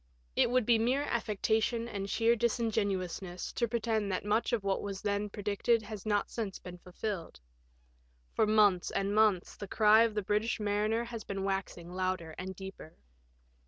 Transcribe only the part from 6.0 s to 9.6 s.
not since been fulfilled. For months and months